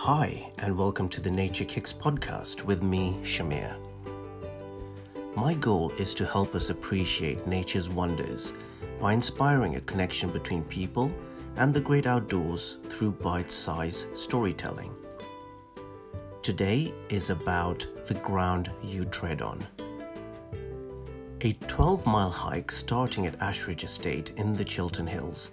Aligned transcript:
Hi, 0.00 0.52
and 0.58 0.76
welcome 0.76 1.08
to 1.08 1.22
the 1.22 1.30
Nature 1.30 1.64
Kicks 1.64 1.92
podcast 1.92 2.62
with 2.62 2.82
me, 2.82 3.18
Shamir. 3.22 3.74
My 5.34 5.54
goal 5.54 5.90
is 5.92 6.14
to 6.16 6.26
help 6.26 6.54
us 6.54 6.68
appreciate 6.68 7.46
nature's 7.46 7.88
wonders 7.88 8.52
by 9.00 9.14
inspiring 9.14 9.76
a 9.76 9.80
connection 9.80 10.30
between 10.30 10.62
people 10.64 11.10
and 11.56 11.72
the 11.72 11.80
great 11.80 12.06
outdoors 12.06 12.76
through 12.90 13.12
bite 13.12 13.50
sized 13.50 14.14
storytelling. 14.16 14.94
Today 16.42 16.92
is 17.08 17.30
about 17.30 17.86
the 18.04 18.14
ground 18.14 18.70
you 18.84 19.06
tread 19.06 19.40
on. 19.40 19.66
A 21.40 21.54
12 21.54 22.04
mile 22.04 22.30
hike 22.30 22.70
starting 22.70 23.26
at 23.26 23.38
Ashridge 23.40 23.82
Estate 23.82 24.30
in 24.36 24.54
the 24.54 24.64
Chiltern 24.64 25.06
Hills 25.06 25.52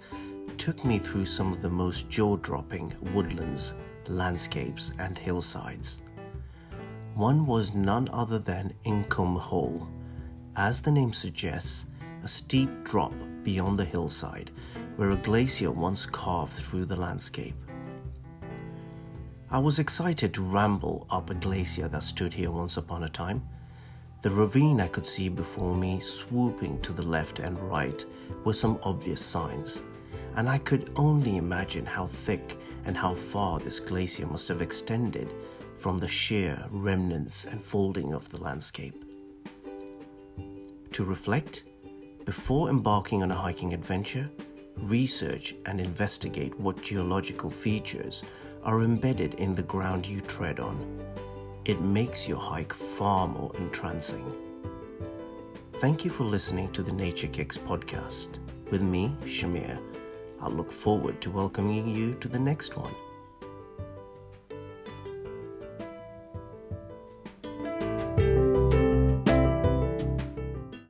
took 0.58 0.84
me 0.84 0.98
through 0.98 1.24
some 1.24 1.50
of 1.50 1.62
the 1.62 1.70
most 1.70 2.10
jaw 2.10 2.36
dropping 2.36 2.94
woodlands, 3.14 3.74
landscapes, 4.08 4.92
and 4.98 5.16
hillsides. 5.16 5.98
One 7.14 7.46
was 7.46 7.74
none 7.74 8.08
other 8.12 8.38
than 8.38 8.74
Incombe 8.84 9.36
Hole. 9.36 9.88
As 10.56 10.82
the 10.82 10.90
name 10.90 11.12
suggests, 11.12 11.86
a 12.22 12.28
steep 12.28 12.70
drop 12.84 13.12
beyond 13.42 13.78
the 13.78 13.84
hillside 13.84 14.50
where 14.96 15.10
a 15.10 15.16
glacier 15.16 15.70
once 15.70 16.06
carved 16.06 16.52
through 16.52 16.86
the 16.86 16.96
landscape. 16.96 17.54
I 19.50 19.58
was 19.58 19.78
excited 19.78 20.34
to 20.34 20.42
ramble 20.42 21.06
up 21.10 21.30
a 21.30 21.34
glacier 21.34 21.86
that 21.88 22.02
stood 22.02 22.32
here 22.32 22.50
once 22.50 22.76
upon 22.76 23.04
a 23.04 23.08
time. 23.08 23.42
The 24.22 24.30
ravine 24.30 24.80
I 24.80 24.88
could 24.88 25.06
see 25.06 25.28
before 25.28 25.76
me, 25.76 26.00
swooping 26.00 26.80
to 26.80 26.92
the 26.92 27.06
left 27.06 27.38
and 27.38 27.58
right, 27.60 28.04
were 28.44 28.54
some 28.54 28.78
obvious 28.82 29.20
signs, 29.20 29.82
and 30.36 30.48
I 30.48 30.58
could 30.58 30.90
only 30.96 31.36
imagine 31.36 31.86
how 31.86 32.06
thick 32.06 32.58
and 32.84 32.96
how 32.96 33.14
far 33.14 33.58
this 33.58 33.80
glacier 33.80 34.26
must 34.26 34.48
have 34.48 34.62
extended 34.62 35.32
from 35.76 35.98
the 35.98 36.08
sheer 36.08 36.64
remnants 36.70 37.44
and 37.44 37.62
folding 37.62 38.12
of 38.12 38.28
the 38.30 38.38
landscape. 38.38 39.04
To 40.92 41.04
reflect, 41.04 41.64
before 42.24 42.70
embarking 42.70 43.22
on 43.22 43.30
a 43.30 43.34
hiking 43.34 43.74
adventure, 43.74 44.30
research 44.76 45.54
and 45.66 45.80
investigate 45.80 46.58
what 46.58 46.82
geological 46.82 47.50
features 47.50 48.22
are 48.62 48.82
embedded 48.82 49.34
in 49.34 49.54
the 49.54 49.62
ground 49.62 50.06
you 50.06 50.20
tread 50.22 50.60
on. 50.60 51.02
It 51.64 51.80
makes 51.80 52.28
your 52.28 52.38
hike 52.38 52.72
far 52.72 53.26
more 53.28 53.54
entrancing. 53.56 54.34
Thank 55.80 56.04
you 56.04 56.10
for 56.10 56.24
listening 56.24 56.70
to 56.72 56.82
the 56.82 56.92
Nature 56.92 57.28
Kicks 57.28 57.58
podcast. 57.58 58.38
With 58.70 58.82
me, 58.82 59.14
Shamir, 59.24 59.78
I 60.44 60.48
look 60.48 60.70
forward 60.70 61.22
to 61.22 61.30
welcoming 61.30 61.88
you 61.88 62.12
to 62.16 62.28
the 62.28 62.38
next 62.38 62.76
one 62.76 62.94